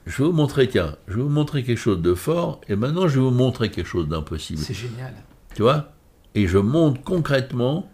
Je 0.06 0.22
vais 0.22 0.24
vous 0.24 0.32
montrer, 0.34 0.68
tiens, 0.68 0.96
je 1.06 1.16
vais 1.16 1.22
vous 1.22 1.28
montrer 1.28 1.62
quelque 1.62 1.78
chose 1.78 2.00
de 2.00 2.14
fort, 2.14 2.62
et 2.66 2.76
maintenant 2.76 3.06
je 3.08 3.16
vais 3.16 3.24
vous 3.24 3.30
montrer 3.30 3.70
quelque 3.70 3.86
chose 3.86 4.08
d'impossible. 4.08 4.58
C'est 4.58 4.74
génial. 4.74 5.14
Tu 5.54 5.62
vois? 5.62 5.92
Et 6.34 6.48
je 6.48 6.58
montre 6.58 7.02
concrètement 7.02 7.88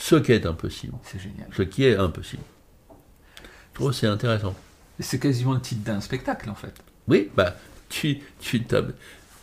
ce 0.00 0.16
qui 0.16 0.32
est 0.32 0.46
impossible. 0.46 0.94
C'est 1.02 1.20
génial. 1.20 1.46
Ce 1.54 1.62
qui 1.62 1.84
est 1.84 1.96
impossible. 1.96 2.42
Je 2.88 3.74
trouve 3.74 3.90
que 3.90 3.96
c'est 3.96 4.06
intéressant. 4.06 4.56
C'est 4.98 5.20
quasiment 5.20 5.52
le 5.52 5.60
titre 5.60 5.82
d'un 5.84 6.00
spectacle, 6.00 6.48
en 6.48 6.54
fait. 6.54 6.72
Oui, 7.06 7.28
bah, 7.36 7.54
tu, 7.90 8.18
tu 8.40 8.64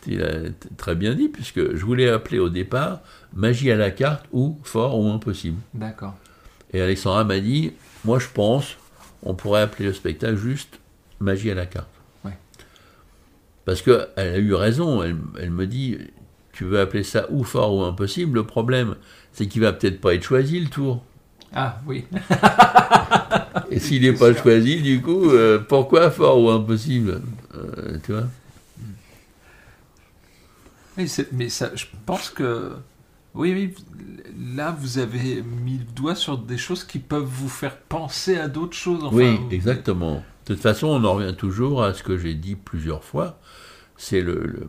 l'as 0.08 0.50
très 0.76 0.96
bien 0.96 1.14
dit, 1.14 1.28
puisque 1.28 1.76
je 1.76 1.84
voulais 1.84 2.08
appeler 2.08 2.40
au 2.40 2.48
départ 2.48 3.00
magie 3.32 3.70
à 3.70 3.76
la 3.76 3.92
carte 3.92 4.26
ou 4.32 4.58
fort 4.64 4.98
ou 4.98 5.08
impossible. 5.08 5.58
D'accord. 5.74 6.16
Et 6.72 6.82
Alexandra 6.82 7.22
m'a 7.22 7.38
dit, 7.38 7.72
moi 8.04 8.18
je 8.18 8.28
pense, 8.28 8.76
on 9.22 9.34
pourrait 9.34 9.62
appeler 9.62 9.86
le 9.86 9.94
spectacle 9.94 10.36
juste 10.36 10.80
magie 11.20 11.50
à 11.50 11.54
la 11.54 11.66
carte. 11.66 11.88
Ouais. 12.24 12.36
Parce 13.64 13.80
qu'elle 13.80 14.08
a 14.16 14.38
eu 14.38 14.54
raison, 14.54 15.02
elle, 15.02 15.16
elle 15.38 15.50
me 15.50 15.66
dit, 15.66 15.98
tu 16.58 16.64
veux 16.64 16.80
appeler 16.80 17.04
ça 17.04 17.26
ou 17.30 17.44
fort 17.44 17.72
ou 17.74 17.82
impossible, 17.82 18.34
le 18.34 18.44
problème 18.44 18.96
c'est 19.32 19.46
qu'il 19.46 19.62
va 19.62 19.72
peut-être 19.72 20.00
pas 20.00 20.14
être 20.14 20.24
choisi 20.24 20.58
le 20.58 20.68
tour. 20.68 21.04
Ah, 21.54 21.78
oui. 21.86 22.04
Et 23.70 23.78
s'il 23.78 24.02
n'est 24.02 24.12
pas 24.12 24.32
sûr. 24.34 24.42
choisi, 24.42 24.82
du 24.82 25.00
coup, 25.00 25.30
euh, 25.30 25.58
pourquoi 25.58 26.10
fort 26.10 26.40
ou 26.42 26.50
impossible 26.50 27.22
Euh, 27.54 27.98
Tu 28.04 28.12
vois? 28.12 28.24
Oui, 30.96 31.08
c'est- 31.08 31.30
mais 31.32 31.48
ça, 31.48 31.70
je 31.74 31.84
pense 32.06 32.30
que. 32.30 32.72
Oui, 33.34 33.52
oui, 33.52 33.74
là, 34.56 34.76
vous 34.78 34.98
avez 34.98 35.42
mis 35.42 35.78
le 35.78 35.84
doigt 35.94 36.14
sur 36.16 36.38
des 36.38 36.58
choses 36.58 36.82
qui 36.82 36.98
peuvent 36.98 37.22
vous 37.24 37.48
faire 37.48 37.76
penser 37.76 38.36
à 38.36 38.48
d'autres 38.48 38.76
choses. 38.76 39.04
enfin, 39.04 39.16
Oui, 39.16 39.38
exactement. 39.50 40.24
De 40.46 40.54
toute 40.54 40.62
façon, 40.62 40.88
on 40.88 41.04
en 41.04 41.14
revient 41.14 41.34
toujours 41.36 41.84
à 41.84 41.94
ce 41.94 42.02
que 42.02 42.16
j'ai 42.18 42.34
dit 42.34 42.56
plusieurs 42.56 43.04
fois, 43.04 43.38
c'est 43.96 44.22
le 44.22 44.40
le- 44.44 44.68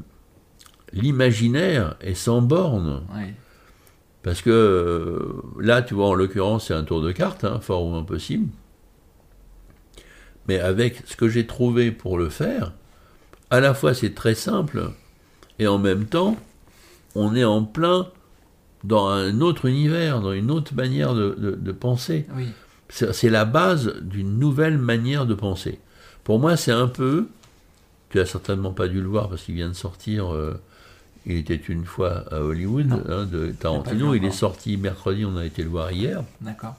l'imaginaire 0.94 1.96
est 2.02 2.14
sans 2.16 2.42
borne. 2.42 3.02
Parce 4.24 4.42
que 4.42 4.50
euh, 4.50 5.42
là, 5.62 5.82
tu 5.82 5.94
vois, 5.94 6.08
en 6.08 6.14
l'occurrence, 6.14 6.68
c'est 6.68 6.74
un 6.74 6.84
tour 6.84 7.02
de 7.02 7.12
carte, 7.12 7.44
hein, 7.46 7.60
fort 7.62 7.86
ou 7.86 7.96
impossible. 7.96 8.50
Mais 10.48 10.60
avec 10.60 11.04
ce 11.06 11.16
que 11.16 11.30
j'ai 11.30 11.46
trouvé 11.46 11.92
pour 11.92 12.18
le 12.18 12.30
faire, 12.30 12.74
à 13.50 13.60
la 13.60 13.74
fois 13.74 13.94
c'est 13.94 14.16
très 14.16 14.36
simple, 14.36 14.92
et 15.60 15.68
en 15.68 15.78
même 15.78 16.06
temps, 16.06 16.38
on 17.16 17.36
est 17.36 17.44
en 17.44 17.64
plein 17.64 18.08
dans 18.84 19.08
un 19.10 19.42
autre 19.42 19.66
univers, 19.66 20.22
dans 20.22 20.32
une 20.34 20.52
autre 20.52 20.74
manière 20.74 21.14
de- 21.14 21.36
de- 21.38 21.56
de 21.56 21.72
penser. 21.72 22.26
oui. 22.36 22.48
C'est 22.92 23.30
la 23.30 23.46
base 23.46 23.94
d'une 24.02 24.40
nouvelle 24.40 24.80
manière 24.80 25.28
de 25.28 25.36
penser. 25.36 25.78
Pour 26.24 26.40
moi, 26.40 26.58
c'est 26.58 26.72
un 26.72 26.88
peu, 26.88 27.28
tu 28.10 28.20
as 28.20 28.26
certainement 28.26 28.72
pas 28.72 28.88
dû 28.88 29.00
le 29.00 29.08
voir 29.08 29.30
parce 29.30 29.44
qu'il 29.44 29.54
vient 29.54 29.70
de 29.70 29.76
sortir, 29.76 30.34
euh, 30.34 30.60
il 31.30 31.38
était 31.38 31.56
une 31.56 31.86
fois 31.86 32.26
à 32.32 32.42
Hollywood, 32.42 32.92
hein, 33.08 33.26
de 33.26 33.52
Tarantino, 33.52 34.16
il 34.16 34.26
est 34.26 34.32
sorti 34.32 34.78
mercredi, 34.78 35.26
on 35.26 35.38
a 35.38 35.46
été 35.46 35.64
le 35.64 35.70
voir 35.70 35.92
hier. 35.92 36.24
D'accord. 36.42 36.76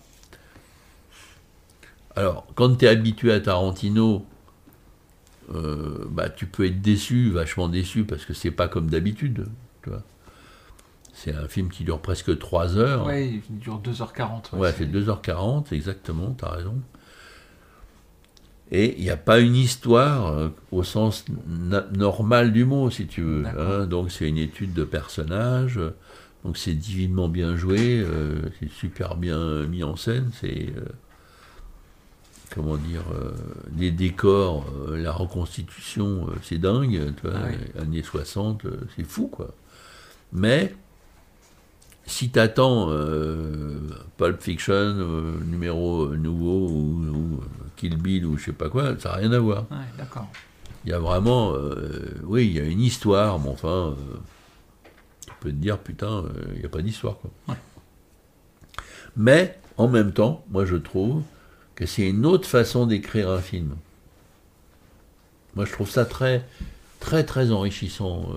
Alors, 2.16 2.46
quand 2.56 2.76
tu 2.76 2.84
es 2.84 2.88
habitué 2.88 3.32
à 3.32 3.40
Tarantino, 3.40 4.26
euh, 5.54 6.04
bah, 6.10 6.28
tu 6.28 6.46
peux 6.46 6.66
être 6.66 6.80
déçu, 6.80 7.30
vachement 7.30 7.68
déçu, 7.68 8.04
parce 8.04 8.24
que 8.24 8.34
c'est 8.34 8.50
pas 8.50 8.68
comme 8.68 8.90
d'habitude. 8.90 9.46
tu. 9.82 9.90
C'est 11.12 11.34
un 11.34 11.48
film 11.48 11.68
qui 11.68 11.84
dure 11.84 12.00
presque 12.00 12.38
3 12.38 12.78
heures. 12.78 13.06
Oui, 13.06 13.42
il 13.50 13.58
dure 13.58 13.80
2h40. 13.80 14.56
Ouais, 14.56 14.72
c'est 14.72 14.86
2h40, 14.86 15.72
exactement, 15.72 16.34
t'as 16.36 16.50
raison. 16.50 16.80
Et 18.72 18.94
il 18.98 19.02
n'y 19.02 19.10
a 19.10 19.16
pas 19.16 19.40
une 19.40 19.56
histoire 19.56 20.28
euh, 20.28 20.48
au 20.70 20.82
sens 20.84 21.24
normal 21.92 22.52
du 22.52 22.64
mot, 22.64 22.88
si 22.90 23.06
tu 23.06 23.22
veux. 23.22 23.44
Hein. 23.46 23.86
donc 23.86 24.10
c'est 24.12 24.28
une 24.28 24.38
étude 24.38 24.72
de 24.74 24.84
personnages, 24.84 25.78
euh, 25.78 25.90
donc 26.44 26.56
c'est 26.56 26.74
divinement 26.74 27.28
bien 27.28 27.56
joué, 27.56 28.00
euh, 28.00 28.40
c'est 28.60 28.70
super 28.70 29.16
bien 29.16 29.66
mis 29.66 29.82
en 29.82 29.96
scène, 29.96 30.30
c'est... 30.40 30.68
euh, 30.76 30.84
comment 32.54 32.76
dire, 32.76 33.04
les 33.78 33.92
décors, 33.92 34.66
la 34.90 35.12
reconstitution, 35.12 36.26
c'est 36.42 36.58
dingue, 36.58 37.14
tu 37.20 37.28
vois, 37.28 37.38
Ah 37.44 37.48
oui. 37.48 37.80
années 37.82 38.02
60, 38.02 38.64
euh, 38.64 38.80
c'est 38.96 39.04
fou, 39.04 39.28
quoi. 39.28 39.54
Mais, 40.32 40.74
si 42.10 42.30
t'attends 42.30 42.88
euh, 42.90 43.78
Pulp 44.16 44.42
Fiction, 44.42 44.74
euh, 44.74 45.40
numéro 45.46 46.06
euh, 46.06 46.16
nouveau, 46.16 46.68
ou, 46.68 47.04
ou, 47.06 47.40
euh, 47.40 47.46
Kill 47.76 47.96
Bill, 47.96 48.26
ou 48.26 48.36
je 48.36 48.46
sais 48.46 48.52
pas 48.52 48.68
quoi, 48.68 48.98
ça 48.98 49.10
n'a 49.10 49.14
rien 49.16 49.32
à 49.32 49.38
voir. 49.38 49.66
Ouais, 49.70 49.78
d'accord. 49.96 50.28
Il 50.84 50.90
y 50.90 50.92
a 50.92 50.98
vraiment, 50.98 51.52
oui, 52.24 52.46
il 52.46 52.52
y 52.52 52.58
a 52.60 52.64
une 52.64 52.80
histoire, 52.80 53.38
mais 53.38 53.50
enfin, 53.50 53.94
tu 55.26 55.32
peux 55.40 55.50
te 55.50 55.56
dire, 55.56 55.78
putain, 55.78 56.24
il 56.54 56.60
n'y 56.60 56.64
a 56.64 56.70
pas 56.70 56.80
d'histoire, 56.80 57.18
quoi. 57.18 57.30
Ouais. 57.48 57.54
Mais, 59.14 59.58
en 59.76 59.88
même 59.88 60.12
temps, 60.12 60.42
moi 60.50 60.64
je 60.64 60.76
trouve 60.76 61.22
que 61.74 61.84
c'est 61.84 62.08
une 62.08 62.24
autre 62.24 62.48
façon 62.48 62.86
d'écrire 62.86 63.28
un 63.28 63.40
film. 63.40 63.76
Moi 65.54 65.66
je 65.66 65.72
trouve 65.72 65.90
ça 65.90 66.06
très, 66.06 66.46
très, 66.98 67.24
très 67.24 67.52
enrichissant. 67.52 68.30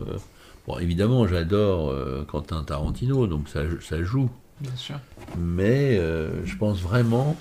Bon, 0.67 0.79
évidemment, 0.79 1.27
j'adore 1.27 1.89
euh, 1.91 2.23
Quentin 2.25 2.63
Tarantino, 2.63 3.27
donc 3.27 3.49
ça, 3.49 3.61
ça 3.81 4.01
joue. 4.03 4.29
Bien 4.61 4.75
sûr. 4.75 4.95
Mais 5.37 5.97
euh, 5.97 6.45
je 6.45 6.55
pense 6.55 6.79
vraiment. 6.81 7.35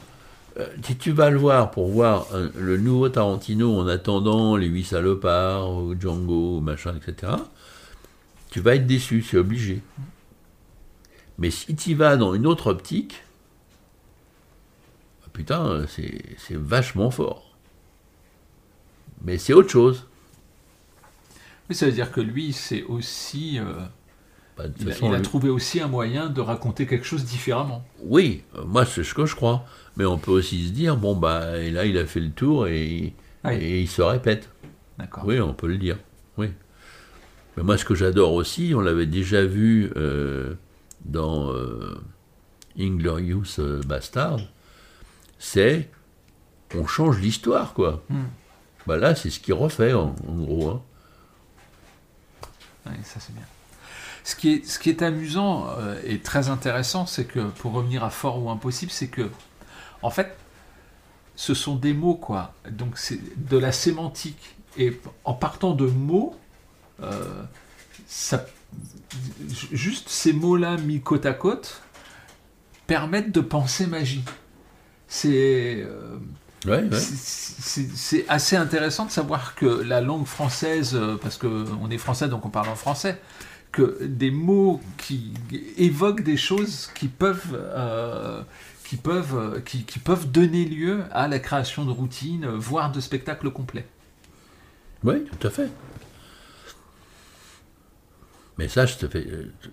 euh, 0.59 0.67
si 0.83 0.97
tu 0.97 1.13
vas 1.13 1.31
le 1.31 1.39
voir 1.39 1.71
pour 1.71 1.89
voir 1.89 2.27
le 2.57 2.77
nouveau 2.79 3.09
Tarantino 3.09 3.79
en 3.79 3.87
attendant 3.87 4.57
les 4.57 4.67
huit 4.67 4.85
salopards, 4.85 5.71
ou 5.73 5.95
Django, 5.99 6.59
ou 6.59 6.61
machin, 6.61 6.95
etc., 6.97 7.33
tu 8.51 8.61
vas 8.61 8.75
être 8.75 8.87
déçu, 8.87 9.23
c'est 9.23 9.39
obligé. 9.39 9.83
Mais 11.39 11.51
si 11.51 11.75
tu 11.77 11.95
vas 11.95 12.17
dans 12.17 12.35
une 12.35 12.47
autre 12.47 12.71
optique, 12.71 13.23
ah, 15.25 15.29
putain, 15.33 15.87
c'est 15.89 16.57
vachement 16.57 17.11
fort. 17.11 17.57
Mais 19.25 19.39
c'est 19.39 19.53
autre 19.55 19.71
chose. 19.71 20.07
Mais 21.73 21.77
ça 21.79 21.87
veut 21.87 21.93
dire 21.93 22.13
que 22.13 22.21
lui, 22.21 22.53
c'est 22.53 22.83
aussi. 22.83 23.59
euh, 23.59 23.65
Bah, 24.59 24.65
il, 24.79 24.87
a, 24.91 24.93
façon, 24.93 25.09
il 25.09 25.15
a 25.15 25.17
lui- 25.17 25.23
trouvé 25.23 25.49
aussi 25.49 25.81
un 25.81 25.87
moyen 25.89 26.29
de 26.29 26.43
raconter 26.43 26.87
quelque 26.87 27.07
chose 27.07 27.25
différemment. 27.25 27.83
Oui, 28.03 28.43
euh, 28.57 28.65
moi 28.67 28.85
c'est 28.85 29.03
ce 29.05 29.15
que 29.15 29.25
je 29.25 29.35
crois. 29.35 29.65
Mais 29.97 30.05
on 30.05 30.19
peut 30.19 30.33
aussi 30.33 30.67
se 30.69 30.73
dire, 30.73 30.99
bon, 30.99 31.17
bah, 31.17 31.57
et 31.57 31.71
là 31.71 31.87
il 31.87 31.97
a 31.97 32.05
fait 32.05 32.21
le 32.21 32.31
tour 32.31 32.67
et, 32.67 33.15
il 33.51 33.89
se 33.89 34.03
répète. 34.03 34.51
D'accord. 34.99 35.25
Oui, 35.27 35.41
on 35.41 35.55
peut 35.55 35.67
le 35.67 35.79
dire. 35.79 35.97
Oui. 36.37 36.49
Mais 37.57 37.63
moi, 37.63 37.79
ce 37.79 37.87
que 37.87 37.95
j'adore 37.95 38.35
aussi, 38.35 38.75
on 38.77 38.81
l'avait 38.83 39.07
déjà 39.07 39.43
vu 39.47 39.91
euh, 39.97 40.53
dans 41.07 41.51
euh, 41.55 41.99
Inglorious 42.79 43.59
Bastard, 43.87 44.41
c'est 45.39 45.89
on 46.75 46.87
change 46.87 47.19
l'histoire, 47.19 47.73
quoi. 47.73 48.03
Hmm. 48.11 48.25
Bah 48.87 48.99
là, 48.99 49.15
c'est 49.15 49.31
ce 49.31 49.41
qu'il 49.41 49.55
refait, 49.55 49.95
en, 49.95 50.15
en 50.29 50.35
gros. 50.43 50.69
hein. 50.69 50.83
Ouais, 52.87 52.93
ça 53.05 53.21
c'est 53.21 53.35
bien. 53.35 53.45
Ce 54.25 54.37
qui 54.37 54.91
est, 54.91 55.03
amusant 55.03 55.69
euh, 55.71 56.01
et 56.05 56.21
très 56.21 56.49
intéressant, 56.49 57.07
c'est 57.07 57.25
que 57.25 57.49
pour 57.49 57.73
revenir 57.73 58.05
à 58.05 58.11
fort 58.11 58.43
ou 58.43 58.51
impossible, 58.51 58.93
c'est 58.93 59.09
que 59.09 59.29
en 60.03 60.11
fait, 60.11 60.37
ce 61.35 61.55
sont 61.55 61.77
des 61.77 61.93
mots 61.93 62.15
quoi. 62.15 62.55
Donc 62.71 62.99
c'est 62.99 63.19
de 63.49 63.57
la 63.57 63.73
sémantique 63.73 64.57
et 64.79 65.01
en 65.25 65.35
partant 65.35 65.73
de 65.73 65.87
mots, 65.87 66.37
euh, 67.03 67.43
juste 69.73 70.09
ces 70.09 70.33
mots-là 70.33 70.77
mis 70.77 71.01
côte 71.01 71.27
à 71.27 71.35
côte 71.35 71.83
permettent 72.87 73.33
de 73.33 73.41
penser 73.41 73.87
magie. 73.87 74.25
C'est 75.09 75.83
euh, 75.83 76.19
Ouais, 76.67 76.85
ouais. 76.85 76.91
c'est- 76.93 78.25
assez 78.29 78.55
intéressant 78.57 79.07
de 79.07 79.11
savoir 79.11 79.55
que 79.57 79.67
la 79.67 80.01
langue 80.01 80.27
française, 80.27 80.93
euh, 80.95 81.17
parce 81.21 81.37
qu'on 81.37 81.91
est 81.91 81.99
français 81.99 82.29
donc 82.29 82.47
on 82.47 82.51
parle 82.51 82.69
en 82.69 82.77
français, 82.77 83.21
que 83.73 83.99
des 84.05 84.31
mots 84.31 84.81
qui 84.99 85.33
évoquent 85.77 86.23
des 86.23 86.37
choses 86.37 86.91
qui 86.95 87.09
peuvent, 87.09 87.59
euh, 87.59 88.43
qui 88.85 88.97
peuvent, 88.97 89.35
euh, 89.37 89.61
qui, 89.61 89.85
qui 89.85 89.99
peuvent 89.99 90.31
donner 90.31 90.65
lieu 90.67 91.03
à 91.11 91.27
la 91.27 91.39
création 91.41 91.85
de 91.85 91.91
routines, 91.91 92.47
voire 92.47 92.93
de 92.93 93.01
spectacles 93.01 93.51
complets. 93.51 93.87
Oui, 95.03 95.25
tout 95.25 95.47
à 95.47 95.51
fait. 95.51 95.69
Mais 98.59 98.69
ça, 98.69 98.87
je 98.87 98.97
te 98.97 99.09
fais. 99.09 99.27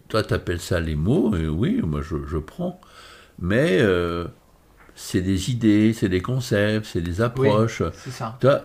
Toi, 0.08 0.24
tu 0.24 0.34
appelles 0.34 0.62
ça 0.62 0.80
les 0.80 0.96
mots, 0.96 1.36
et 1.36 1.48
oui, 1.48 1.82
moi, 1.84 2.02
je, 2.02 2.16
je 2.26 2.38
prends. 2.38 2.80
Mais 3.38 3.78
euh, 3.82 4.26
c'est 5.02 5.22
des 5.22 5.50
idées, 5.50 5.94
c'est 5.94 6.10
des 6.10 6.22
concepts, 6.22 6.86
c'est 6.92 7.02
des 7.02 7.22
approches. 7.22 7.82
C'est 8.04 8.12
ça. 8.12 8.38
Toi, 8.42 8.62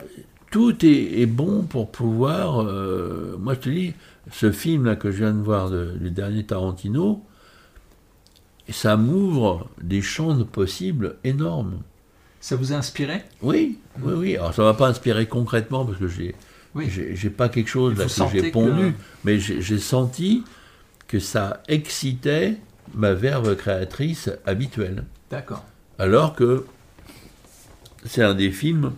tout 0.50 0.84
est, 0.84 1.20
est 1.20 1.26
bon 1.26 1.62
pour 1.62 1.90
pouvoir. 1.92 2.60
euh, 2.62 3.36
moi, 3.38 3.54
je 3.54 3.60
te 3.60 3.68
dis, 3.70 3.94
ce 4.32 4.50
film-là 4.50 4.96
que 4.96 5.10
je 5.12 5.18
viens 5.18 5.32
de 5.32 5.40
voir, 5.42 5.70
de- 5.70 5.92
du 5.98 6.10
dernier 6.10 6.44
Tarantino, 6.44 7.22
ça 8.68 8.96
m'ouvre 8.96 9.68
des 9.80 10.02
champs 10.02 10.34
de 10.34 10.44
possibles 10.44 11.16
énormes. 11.24 11.80
Ça 12.40 12.56
vous 12.56 12.72
a 12.72 12.76
inspiré? 12.76 13.22
Oui, 13.42 13.78
oui, 14.02 14.12
oui. 14.16 14.36
Alors 14.36 14.52
ça 14.54 14.62
m'a 14.62 14.74
pas 14.74 14.88
inspiré 14.88 15.26
concrètement 15.26 15.84
parce 15.86 15.98
que 15.98 16.08
j'ai 16.08 16.34
Oui. 16.74 16.90
j'ai 16.90 17.14
j'ai 17.16 17.30
pas 17.30 17.48
quelque 17.48 17.68
chose 17.70 17.96
là 17.96 18.04
que 18.06 18.32
j'ai 18.32 18.50
pondu, 18.50 18.92
que- 18.92 18.98
mais 19.24 19.38
j'ai 19.38 19.78
senti 19.78 20.44
que 21.08 21.18
ça 21.18 21.62
excitait 21.68 22.56
ma 22.94 23.14
verve 23.14 23.54
créatrice 23.56 24.30
habituelle. 24.46 25.04
D'accord. 25.30 25.64
Alors 25.98 26.34
que 26.34 26.66
c'est 28.04 28.22
un 28.22 28.34
des 28.34 28.50
films 28.50 28.92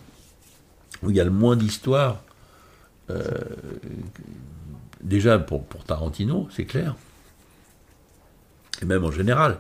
où 1.02 1.10
il 1.10 1.16
y 1.16 1.20
a 1.20 1.24
le 1.24 1.30
moins 1.30 1.56
d'histoire. 1.56 2.22
euh, 3.10 3.22
déjà 5.02 5.38
pour, 5.38 5.64
Tarantino, 5.86 6.48
c'est 6.50 6.64
clair. 6.64 6.96
Et 8.82 8.84
même 8.84 9.04
en 9.04 9.12
général. 9.12 9.58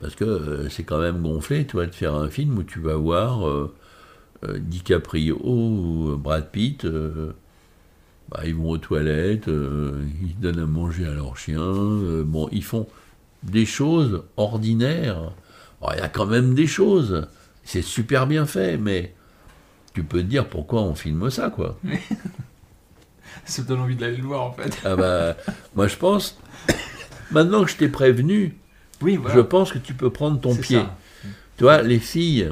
Parce 0.00 0.14
que 0.14 0.24
euh, 0.24 0.68
c'est 0.68 0.82
quand 0.82 0.98
même 0.98 1.22
gonflé, 1.22 1.66
tu 1.66 1.72
vois, 1.72 1.86
de 1.86 1.94
faire 1.94 2.14
un 2.14 2.28
film 2.28 2.58
où 2.58 2.62
tu 2.62 2.80
vas 2.80 2.96
voir 2.96 3.48
euh, 3.48 3.72
DiCaprio 4.58 5.40
ou 5.42 6.16
Brad 6.16 6.50
Pitt. 6.50 6.86
bah, 8.28 8.40
ils 8.44 8.54
vont 8.54 8.70
aux 8.70 8.78
toilettes, 8.78 9.46
ils 9.46 10.38
donnent 10.40 10.58
à 10.58 10.66
manger 10.66 11.06
à 11.06 11.12
leur 11.12 11.36
chien. 11.36 11.60
euh, 11.60 12.24
bon, 12.24 12.48
ils 12.52 12.64
font 12.64 12.86
des 13.42 13.66
choses 13.66 14.22
ordinaires. 14.36 15.32
Alors, 15.86 15.98
Il 15.98 16.02
y 16.02 16.04
a 16.04 16.08
quand 16.08 16.26
même 16.26 16.54
des 16.54 16.66
choses. 16.66 17.26
C'est 17.64 17.82
super 17.82 18.26
bien 18.26 18.46
fait, 18.46 18.76
mais 18.76 19.12
tu 19.94 20.02
peux 20.04 20.18
te 20.20 20.26
dire 20.26 20.48
pourquoi 20.48 20.82
on 20.82 20.94
filme 20.94 21.30
ça, 21.30 21.50
quoi. 21.50 21.78
Ça 23.44 23.62
me 23.62 23.66
donne 23.68 23.80
envie 23.80 23.96
d'aller 23.96 24.16
le 24.16 24.22
voir 24.24 24.42
en 24.42 24.52
fait. 24.52 24.78
Ah 24.84 24.96
bah, 24.96 25.36
moi 25.74 25.86
je 25.88 25.96
pense, 25.96 26.38
maintenant 27.30 27.64
que 27.64 27.70
je 27.70 27.76
t'ai 27.76 27.88
prévenu, 27.88 28.56
Oui, 29.02 29.16
voilà. 29.16 29.34
je 29.36 29.40
pense 29.40 29.72
que 29.72 29.78
tu 29.78 29.94
peux 29.94 30.10
prendre 30.10 30.40
ton 30.40 30.54
pied. 30.56 30.78
ça. 30.78 30.96
Tu 31.56 31.64
vois, 31.64 31.82
les 31.82 31.98
filles, 31.98 32.50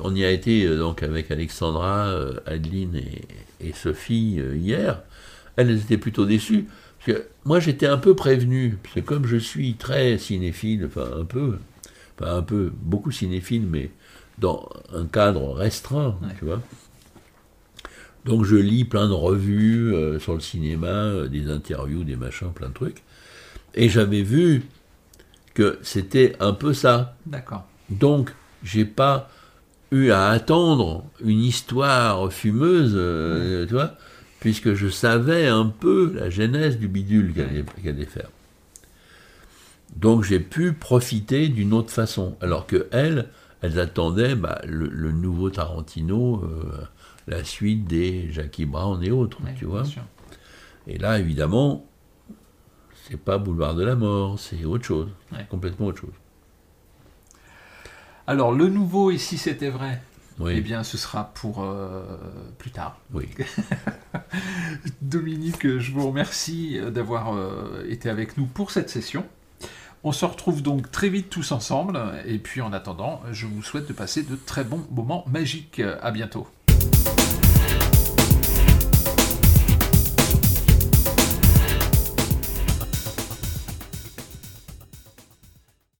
on 0.00 0.14
y 0.14 0.24
a 0.24 0.30
été 0.30 0.64
euh, 0.64 0.76
donc 0.78 1.02
avec 1.02 1.30
Alexandra, 1.30 2.08
euh, 2.08 2.34
Adeline 2.46 2.96
et, 2.96 3.22
et 3.68 3.72
Sophie 3.72 4.36
euh, 4.38 4.56
hier, 4.56 5.02
elles 5.56 5.70
étaient 5.76 5.98
plutôt 5.98 6.26
déçues. 6.26 6.66
Parce 7.06 7.18
que 7.18 7.26
moi 7.44 7.58
j'étais 7.60 7.86
un 7.86 7.98
peu 7.98 8.14
prévenu, 8.14 8.76
parce 8.82 8.96
que 8.96 9.00
comme 9.00 9.26
je 9.26 9.36
suis 9.36 9.74
très 9.74 10.18
cinéphile, 10.18 10.86
enfin 10.86 11.08
un 11.20 11.24
peu, 11.24 11.58
enfin 12.20 12.36
un 12.36 12.42
peu, 12.42 12.72
beaucoup 12.82 13.10
cinéphile, 13.10 13.66
mais 13.66 13.90
dans 14.38 14.68
un 14.94 15.06
cadre 15.06 15.52
restreint, 15.52 16.16
Ouais. 16.22 16.28
tu 16.38 16.44
vois. 16.44 16.60
Donc 18.24 18.44
je 18.44 18.56
lis 18.56 18.84
plein 18.84 19.08
de 19.08 19.12
revues 19.12 19.94
euh, 19.94 20.18
sur 20.18 20.34
le 20.34 20.40
cinéma, 20.40 20.86
euh, 20.88 21.28
des 21.28 21.50
interviews, 21.50 22.04
des 22.04 22.16
machins, 22.16 22.52
plein 22.52 22.68
de 22.68 22.74
trucs. 22.74 23.02
Et 23.74 23.88
j'avais 23.88 24.22
vu 24.22 24.62
que 25.54 25.78
c'était 25.82 26.36
un 26.40 26.52
peu 26.52 26.72
ça. 26.72 27.16
D'accord. 27.26 27.64
Donc, 27.90 28.34
j'ai 28.62 28.84
pas 28.84 29.30
eu 29.90 30.10
à 30.10 30.28
attendre 30.28 31.04
une 31.24 31.40
histoire 31.42 32.30
fumeuse, 32.32 32.92
euh, 32.94 33.66
tu 33.66 33.72
vois, 33.74 33.94
puisque 34.40 34.74
je 34.74 34.88
savais 34.88 35.46
un 35.46 35.66
peu 35.66 36.12
la 36.14 36.28
genèse 36.30 36.78
du 36.78 36.86
bidule 36.88 37.32
qu'elle 37.32 37.64
allait 37.94 38.04
faire. 38.04 38.28
Donc, 39.96 40.22
j'ai 40.24 40.40
pu 40.40 40.72
profiter 40.72 41.48
d'une 41.48 41.72
autre 41.72 41.90
façon. 41.90 42.36
Alors 42.40 42.66
que 42.66 42.88
elles, 42.92 43.28
elles 43.62 43.78
attendaient 43.80 44.34
bah, 44.36 44.60
le, 44.66 44.88
le 44.88 45.12
nouveau 45.12 45.50
Tarantino, 45.50 46.42
euh, 46.44 46.84
la 47.26 47.42
suite 47.44 47.84
des 47.86 48.30
Jackie 48.30 48.64
Brown 48.66 49.02
et 49.02 49.10
autres, 49.10 49.42
Ouais, 49.44 49.54
tu 49.58 49.64
vois. 49.64 49.84
sûr. 49.84 50.02
Et 50.86 50.98
là, 50.98 51.18
évidemment, 51.18 51.84
c'est 53.08 53.16
pas 53.20 53.38
Boulevard 53.38 53.74
de 53.74 53.84
la 53.84 53.96
Mort, 53.96 54.38
c'est 54.38 54.64
autre 54.64 54.84
chose, 54.84 55.08
Ouais. 55.32 55.46
complètement 55.50 55.86
autre 55.86 56.00
chose. 56.00 56.14
Alors, 58.26 58.52
le 58.52 58.68
nouveau, 58.68 59.10
et 59.10 59.18
si 59.18 59.38
c'était 59.38 59.70
vrai 59.70 60.00
Oui, 60.38 60.52
Eh 60.56 60.60
bien, 60.60 60.84
ce 60.84 60.96
sera 60.98 61.24
pour 61.34 61.62
euh, 61.62 62.02
plus 62.58 62.70
tard. 62.70 62.98
oui. 63.12 63.26
Dominique, 65.02 65.78
je 65.78 65.92
vous 65.92 66.06
remercie 66.08 66.78
d'avoir 66.92 67.34
euh, 67.34 67.84
été 67.88 68.08
avec 68.10 68.36
nous 68.36 68.46
pour 68.46 68.70
cette 68.70 68.90
session. 68.90 69.26
On 70.04 70.12
se 70.12 70.24
retrouve 70.24 70.62
donc 70.62 70.90
très 70.90 71.08
vite 71.08 71.28
tous 71.28 71.52
ensemble. 71.52 72.00
Et 72.26 72.38
puis, 72.38 72.60
en 72.60 72.72
attendant, 72.72 73.20
je 73.32 73.46
vous 73.46 73.62
souhaite 73.62 73.88
de 73.88 73.92
passer 73.92 74.22
de 74.22 74.36
très 74.36 74.64
bons 74.64 74.86
moments 74.90 75.24
magiques. 75.28 75.80
À 76.02 76.10
bientôt. 76.10 76.46